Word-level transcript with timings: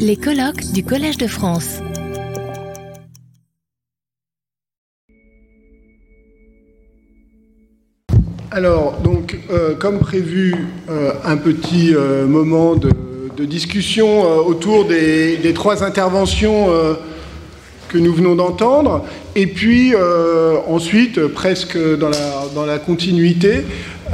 Les 0.00 0.16
colloques 0.16 0.72
du 0.72 0.82
Collège 0.82 1.18
de 1.18 1.28
France. 1.28 1.80
Alors, 8.50 8.98
donc, 9.04 9.38
euh, 9.50 9.76
comme 9.76 10.00
prévu, 10.00 10.66
euh, 10.90 11.12
un 11.24 11.36
petit 11.36 11.94
euh, 11.94 12.26
moment 12.26 12.74
de, 12.74 12.90
discussion 13.38 14.22
autour 14.46 14.86
des, 14.86 15.52
trois 15.54 15.84
interventions 15.84 16.68
que 17.96 18.02
nous 18.02 18.12
venons 18.12 18.34
d'entendre. 18.34 19.04
Et 19.34 19.46
puis, 19.46 19.94
euh, 19.94 20.56
ensuite, 20.68 21.26
presque 21.28 21.78
dans 21.98 22.10
la, 22.10 22.44
dans 22.54 22.66
la 22.66 22.78
continuité, 22.78 23.62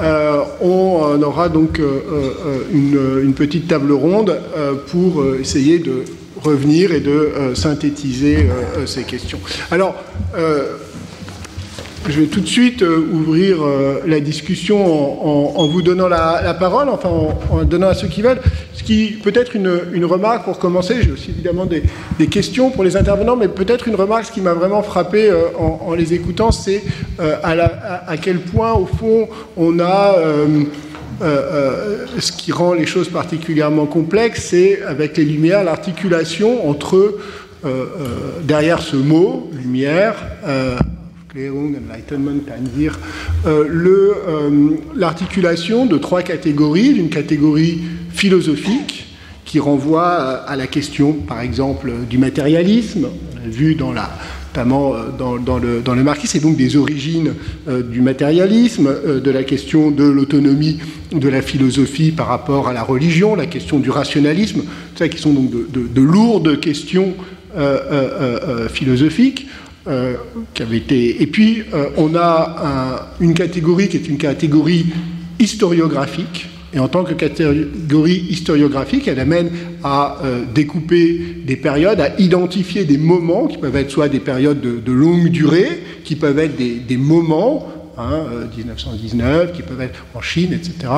euh, 0.00 0.40
on 0.60 1.20
aura 1.22 1.48
donc 1.48 1.80
euh, 1.80 2.62
une, 2.72 3.34
petite 3.34 3.66
table 3.66 3.92
ronde 3.92 4.38
pour 4.88 5.24
essayer 5.40 5.78
de 5.78 6.04
revenir 6.42 6.92
et 6.92 7.00
de 7.00 7.30
synthétiser 7.54 8.46
ces 8.86 9.02
questions. 9.02 9.40
Alors, 9.70 9.94
je 12.08 12.20
vais 12.20 12.26
tout 12.26 12.40
de 12.40 12.46
suite 12.46 12.82
euh, 12.82 13.06
ouvrir 13.12 13.62
euh, 13.62 14.00
la 14.06 14.20
discussion 14.20 15.58
en, 15.58 15.66
vous 15.66 15.82
donnant 15.82 16.08
la, 16.08 16.54
parole, 16.54 16.88
enfin 16.88 17.08
en, 17.08 17.64
donnant 17.64 17.88
à 17.88 17.94
ceux 17.94 18.08
qui 18.08 18.22
veulent. 18.22 18.40
Ce 18.72 18.82
qui 18.82 19.18
peut 19.22 19.32
être 19.34 19.54
une, 19.54 20.04
remarque 20.04 20.44
pour 20.44 20.58
commencer, 20.58 20.96
j'ai 21.02 21.12
aussi 21.12 21.30
évidemment 21.30 21.66
des, 21.66 21.82
questions 22.26 22.70
pour 22.70 22.84
les 22.84 22.96
intervenants, 22.96 23.36
mais 23.36 23.48
peut-être 23.48 23.88
une 23.88 23.94
remarque, 23.94 24.26
ce 24.26 24.32
qui 24.32 24.40
m'a 24.40 24.54
vraiment 24.54 24.82
frappé 24.82 25.30
euh, 25.30 25.44
en, 25.58 25.94
les 25.94 26.14
écoutant, 26.14 26.50
c'est 26.50 26.82
à, 27.20 28.16
quel 28.20 28.38
point, 28.40 28.72
au 28.72 28.86
fond, 28.86 29.28
on 29.56 29.78
a... 29.80 30.16
ce 31.20 32.32
qui 32.32 32.50
rend 32.50 32.72
les 32.74 32.86
choses 32.86 33.08
particulièrement 33.08 33.86
complexes, 33.86 34.46
c'est 34.50 34.82
avec 34.82 35.16
les 35.16 35.24
lumières 35.24 35.62
l'articulation 35.62 36.68
entre, 36.68 37.18
derrière 38.42 38.80
ce 38.80 38.96
mot, 38.96 39.50
lumière, 39.52 40.16
Enlightenment, 41.34 42.42
euh, 43.46 43.64
euh, 43.66 44.70
l'articulation 44.94 45.86
de 45.86 45.96
trois 45.96 46.22
catégories, 46.22 46.92
d'une 46.92 47.08
catégorie 47.08 47.80
philosophique 48.10 49.06
qui 49.46 49.58
renvoie 49.58 50.08
à, 50.08 50.32
à 50.50 50.56
la 50.56 50.66
question, 50.66 51.14
par 51.14 51.40
exemple, 51.40 51.90
du 52.08 52.18
matérialisme, 52.18 53.08
vu 53.46 53.74
dans 53.74 53.92
la, 53.92 54.10
notamment 54.54 54.94
euh, 54.94 54.98
dans, 55.18 55.58
le, 55.58 55.80
dans 55.80 55.94
le 55.94 56.02
marquis, 56.04 56.26
c'est 56.26 56.38
donc 56.40 56.56
des 56.58 56.76
origines 56.76 57.32
euh, 57.66 57.82
du 57.82 58.02
matérialisme, 58.02 58.86
euh, 58.88 59.18
de 59.20 59.30
la 59.30 59.42
question 59.42 59.90
de 59.90 60.04
l'autonomie 60.04 60.80
de 61.12 61.28
la 61.28 61.40
philosophie 61.40 62.10
par 62.10 62.26
rapport 62.26 62.68
à 62.68 62.74
la 62.74 62.82
religion, 62.82 63.34
la 63.36 63.46
question 63.46 63.78
du 63.78 63.88
rationalisme, 63.90 64.62
ça 64.96 65.08
qui 65.08 65.18
sont 65.18 65.32
donc 65.32 65.50
de, 65.50 65.66
de- 65.72 65.88
de 65.88 66.02
lourdes 66.02 66.60
questions 66.60 67.14
euh, 67.56 67.78
euh, 67.90 68.10
euh, 68.20 68.38
euh, 68.64 68.68
philosophiques. 68.68 69.46
Euh, 69.88 70.14
qui 70.54 70.62
avaient 70.62 70.76
été... 70.76 71.22
Et 71.22 71.26
puis, 71.26 71.64
euh, 71.74 71.88
on 71.96 72.14
a 72.14 73.10
un- 73.18 73.24
une 73.24 73.34
catégorie 73.34 73.88
qui 73.88 73.96
est 73.96 74.08
une 74.08 74.16
catégorie 74.16 74.86
historiographique, 75.40 76.48
et 76.72 76.78
en 76.78 76.86
tant 76.86 77.02
que 77.02 77.14
catégorie 77.14 78.26
historiographique, 78.30 79.08
elle 79.08 79.18
amène 79.18 79.50
à 79.82 80.18
euh, 80.22 80.44
découper 80.54 81.20
des 81.44 81.56
périodes, 81.56 82.00
à 82.00 82.16
identifier 82.20 82.84
des 82.84 82.96
moments 82.96 83.48
qui 83.48 83.58
peuvent 83.58 83.74
être 83.74 83.90
soit 83.90 84.08
des 84.08 84.20
périodes 84.20 84.60
de, 84.60 84.92
longue 84.92 85.30
durée, 85.30 85.82
qui 86.04 86.14
peuvent 86.14 86.38
être 86.38 86.56
des, 86.56 86.96
moments, 86.96 87.66
hein, 87.98 88.26
euh, 88.32 88.44
1919, 88.56 89.52
qui 89.52 89.62
peuvent 89.62 89.80
être 89.80 90.04
en 90.14 90.20
Chine, 90.20 90.52
etc., 90.52 90.92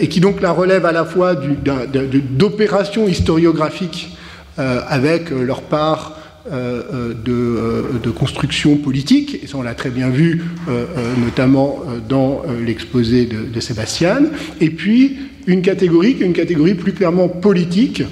et 0.00 0.08
qui 0.08 0.18
donc 0.18 0.40
la 0.40 0.50
relèvent 0.50 0.86
à 0.86 0.92
la 0.92 1.04
fois 1.04 1.36
d'opérations 1.36 3.06
historiographiques 3.06 4.08
avec 4.56 5.30
leur 5.30 5.62
part 5.62 6.17
de, 6.50 7.32
euh, 7.32 7.82
de 8.02 8.10
construction 8.10 8.76
politique, 8.76 9.40
et 9.42 9.46
ça 9.46 9.56
on 9.58 9.62
l'a 9.62 9.74
très 9.74 9.90
bien 9.90 10.08
vu 10.08 10.42
euh, 10.68 10.84
euh, 10.96 11.14
notamment 11.24 11.80
euh, 11.86 11.98
dans 12.06 12.42
euh, 12.46 12.64
l'exposé 12.64 13.26
de, 13.26 13.60
Sébastien, 13.60 14.20
et 14.60 14.70
puis 14.70 15.16
une 15.46 15.62
catégorie 15.62 16.14
qui 16.14 16.22
est 16.22 16.26
une 16.26 16.32
catégorie 16.32 16.74
plus 16.74 16.92
clairement 16.92 17.28
politique, 17.28 18.02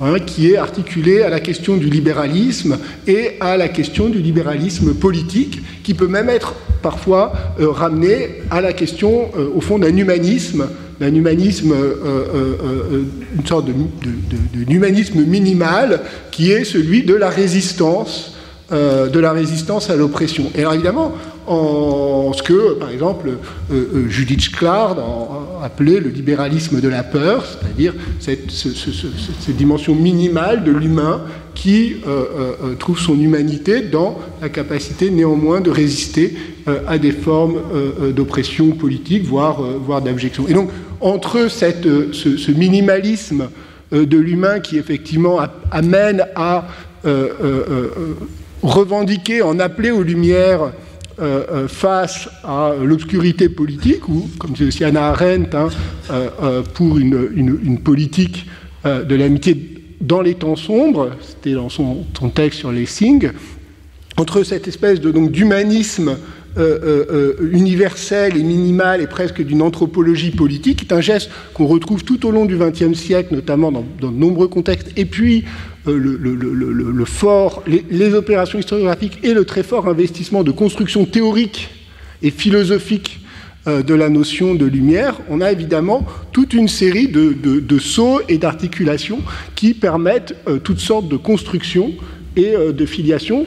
hein, 0.00 0.18
qui 0.18 0.50
est 0.50 0.56
articulée 0.56 1.22
à 1.22 1.28
la 1.28 1.40
question 1.40 1.76
du 1.76 1.88
libéralisme 1.88 2.78
et 3.06 3.32
à 3.40 3.56
la 3.56 3.68
question 3.68 4.08
du 4.08 4.18
libéralisme 4.18 4.94
politique, 4.94 5.60
qui 5.82 5.94
peut 5.94 6.08
même 6.08 6.28
être 6.28 6.54
parfois 6.82 7.32
euh, 7.60 7.70
ramené 7.70 8.42
à 8.50 8.60
la 8.60 8.72
question, 8.72 9.30
euh, 9.36 9.48
au 9.54 9.60
fond, 9.60 9.78
d'un 9.78 9.96
humanisme, 9.96 10.68
d'un 11.00 11.14
humanisme, 11.14 11.72
euh, 11.72 11.94
euh, 12.04 12.54
euh, 12.62 13.02
une 13.36 13.46
sorte 13.46 13.66
de, 13.66 14.64
d'humanisme 14.64 15.20
minimal, 15.24 16.00
qui 16.30 16.50
est 16.50 16.64
celui 16.64 17.02
de 17.04 17.14
la 17.14 17.28
résistance, 17.30 18.34
de 18.70 19.18
la 19.18 19.32
résistance 19.32 19.88
à 19.88 19.96
l'oppression. 19.96 20.50
Et 20.54 20.60
alors 20.60 20.74
évidemment, 20.74 21.12
en 21.46 22.32
ce 22.34 22.42
que, 22.42 22.74
par 22.74 22.90
exemple, 22.90 23.30
Judith 24.08 24.42
Schlard 24.42 24.98
en- 24.98 25.47
appelait 25.62 26.00
le 26.00 26.08
libéralisme 26.10 26.80
de 26.80 26.88
la 26.88 27.02
peur, 27.02 27.44
c'est-à-dire 27.46 27.94
cette, 28.20 28.50
ce- 28.50 28.70
ce- 28.70 28.90
ce- 28.90 29.06
cette 29.40 29.56
dimension 29.56 29.94
minimale 29.94 30.64
de 30.64 30.70
l'humain 30.72 31.22
qui 31.54 31.96
euh, 32.06 32.08
euh, 32.08 32.52
euh, 32.62 32.74
trouve 32.74 32.98
son 33.00 33.18
humanité 33.18 33.80
dans 33.80 34.18
la 34.40 34.48
capacité 34.48 35.10
néanmoins 35.10 35.60
de 35.60 35.70
résister 35.70 36.34
à 36.86 36.98
des 36.98 37.12
formes 37.12 37.56
d'oppression 38.14 38.70
politique, 38.72 39.24
voire, 39.24 39.62
d'abjection. 40.02 40.46
Et 40.48 40.52
donc, 40.52 40.68
entre 41.00 41.48
cette, 41.50 41.84
ce, 42.12 42.50
minimalisme 42.52 43.48
de 43.90 44.18
l'humain 44.18 44.60
qui 44.60 44.76
effectivement 44.76 45.38
amène 45.70 46.26
à 46.36 46.68
revendiquer, 48.62 49.42
en 49.42 49.58
appeler 49.60 49.90
aux 49.90 50.02
lumières 50.02 50.72
euh, 51.20 51.44
euh, 51.50 51.68
face 51.68 52.28
à 52.44 52.72
l'obscurité 52.80 53.48
politique, 53.48 54.08
ou, 54.08 54.28
comme 54.38 54.54
c'est 54.56 54.64
aussi 54.64 54.84
Anna 54.84 55.08
Arendt, 55.08 55.56
hein, 55.56 55.68
euh, 56.10 56.62
pour 56.74 56.98
une, 56.98 57.28
une- 57.34 57.78
politique 57.80 58.46
de 58.84 59.14
l'amitié 59.16 59.74
dans 60.00 60.20
les 60.22 60.34
temps 60.34 60.54
sombres, 60.56 61.10
c'était 61.20 61.54
dans 61.54 61.68
son, 61.68 62.04
texte 62.34 62.60
sur 62.60 62.70
les 62.70 62.86
signes, 62.86 63.32
entre 64.16 64.44
cette 64.44 64.68
espèce 64.68 65.00
d'humanisme 65.00 66.16
euh, 66.58 66.78
euh, 66.82 67.36
euh, 67.40 67.50
universel 67.52 68.36
et 68.36 68.42
minimal 68.42 69.00
et 69.00 69.06
presque 69.06 69.40
d'une 69.44 69.62
anthropologie 69.62 70.32
politique, 70.32 70.82
est 70.82 70.92
un 70.92 71.00
geste 71.00 71.30
qu'on 71.54 71.66
retrouve 71.66 72.02
tout 72.02 72.26
au 72.26 72.32
long 72.32 72.46
du 72.46 72.56
XXe 72.56 72.98
siècle, 72.98 73.32
notamment 73.32 73.70
dans, 73.70 73.84
de 74.00 74.08
nombreux 74.08 74.48
contextes, 74.48 74.90
et 74.96 75.04
puis 75.04 75.44
le, 75.86 77.04
fort, 77.04 77.62
les, 77.66 78.12
opérations 78.12 78.58
historiographiques 78.58 79.20
et 79.22 79.34
le 79.34 79.44
très 79.44 79.62
fort 79.62 79.86
investissement 79.86 80.42
de 80.42 80.50
construction 80.50 81.04
théorique 81.04 81.70
et 82.22 82.30
philosophique 82.32 83.20
de 83.66 83.94
la 83.94 84.08
notion 84.08 84.56
de 84.56 84.66
lumière, 84.66 85.20
on 85.30 85.40
a 85.40 85.52
évidemment 85.52 86.04
toute 86.32 86.54
une 86.54 86.68
série 86.68 87.06
de, 87.06 87.78
sauts 87.78 88.20
et 88.28 88.36
d'articulations 88.36 89.20
qui 89.54 89.74
permettent 89.74 90.34
toutes 90.64 90.80
sortes 90.80 91.08
de 91.08 91.16
constructions 91.16 91.92
et 92.36 92.52
de 92.72 92.86
filiations 92.86 93.46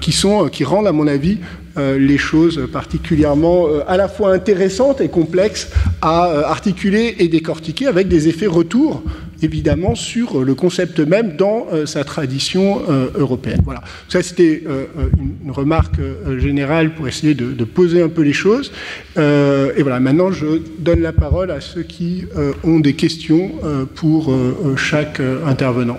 qui, 0.00 0.12
sont, 0.12 0.48
qui 0.48 0.64
rendent, 0.64 0.88
à 0.88 0.92
mon 0.92 1.06
avis, 1.06 1.38
les 1.76 2.18
choses 2.18 2.68
particulièrement 2.72 3.68
euh, 3.68 3.82
à 3.86 3.96
la 3.96 4.08
fois 4.08 4.32
intéressantes 4.32 5.00
et 5.00 5.08
complexes 5.08 5.70
à 6.02 6.28
euh, 6.28 6.42
articuler 6.44 7.16
et 7.18 7.28
décortiquer 7.28 7.86
avec 7.86 8.08
des 8.08 8.28
effets 8.28 8.46
retour 8.46 9.02
évidemment 9.42 9.94
sur 9.94 10.40
euh, 10.40 10.44
le 10.44 10.54
concept 10.54 11.00
même 11.00 11.36
dans 11.36 11.66
euh, 11.72 11.86
sa 11.86 12.04
tradition 12.04 12.82
euh, 12.88 13.08
européenne. 13.14 13.60
Voilà. 13.64 13.82
Ça 14.08 14.22
c'était 14.22 14.62
euh, 14.66 14.86
euh, 14.98 15.08
une, 15.44 15.50
remarque 15.50 15.98
euh, 15.98 16.38
générale 16.38 16.94
pour 16.94 17.08
essayer 17.08 17.34
de, 17.34 17.64
poser 17.64 18.02
un 18.02 18.08
peu 18.08 18.22
les 18.22 18.32
choses. 18.32 18.72
Euh, 19.16 19.72
et 19.76 19.82
voilà, 19.82 20.00
maintenant 20.00 20.30
je 20.30 20.60
donne 20.78 21.00
la 21.00 21.12
parole 21.12 21.50
à 21.50 21.60
ceux 21.60 21.82
qui 21.82 22.24
euh, 22.36 22.52
ont 22.64 22.80
des 22.80 22.94
questions 22.94 23.52
euh, 23.64 23.84
pour 23.84 24.32
euh, 24.32 24.56
euh, 24.64 24.76
chaque 24.76 25.20
euh, 25.20 25.44
intervenant. 25.46 25.98